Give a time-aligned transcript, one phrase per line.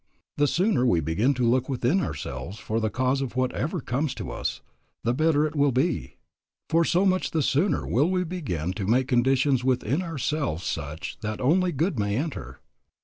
[0.37, 4.31] The sooner we begin to look within ourselves for the cause of whatever comes to
[4.31, 4.61] us,
[5.03, 6.15] the better it will be,
[6.71, 11.39] for so much the sooner will we begin to make conditions within ourselves such that
[11.39, 12.61] only good may enter.